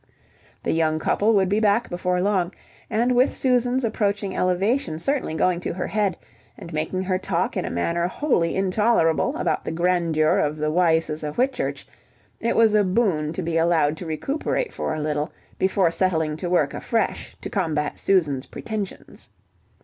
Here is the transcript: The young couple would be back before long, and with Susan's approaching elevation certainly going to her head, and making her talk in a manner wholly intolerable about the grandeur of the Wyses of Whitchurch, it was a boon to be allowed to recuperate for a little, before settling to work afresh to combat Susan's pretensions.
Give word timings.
The 0.63 0.71
young 0.71 0.97
couple 0.97 1.33
would 1.35 1.47
be 1.47 1.59
back 1.59 1.87
before 1.87 2.19
long, 2.23 2.55
and 2.89 3.11
with 3.11 3.35
Susan's 3.37 3.83
approaching 3.85 4.35
elevation 4.35 4.97
certainly 4.97 5.35
going 5.35 5.59
to 5.59 5.73
her 5.73 5.85
head, 5.85 6.17
and 6.57 6.73
making 6.73 7.03
her 7.03 7.19
talk 7.19 7.55
in 7.55 7.65
a 7.65 7.69
manner 7.69 8.07
wholly 8.07 8.55
intolerable 8.55 9.37
about 9.37 9.63
the 9.63 9.71
grandeur 9.71 10.39
of 10.39 10.57
the 10.57 10.71
Wyses 10.71 11.23
of 11.23 11.35
Whitchurch, 11.37 11.85
it 12.39 12.55
was 12.55 12.73
a 12.73 12.83
boon 12.83 13.31
to 13.33 13.43
be 13.43 13.59
allowed 13.59 13.95
to 13.97 14.07
recuperate 14.07 14.73
for 14.73 14.95
a 14.95 14.99
little, 14.99 15.31
before 15.59 15.91
settling 15.91 16.35
to 16.37 16.49
work 16.49 16.73
afresh 16.73 17.37
to 17.41 17.51
combat 17.51 17.99
Susan's 17.99 18.47
pretensions. 18.47 19.29